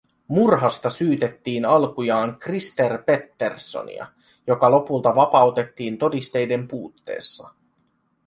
[0.27, 4.07] Murhasta syytettiin alkujaan Christer Petterssonia,
[4.47, 7.49] joka lopulta vapautettiin todisteiden puutteessa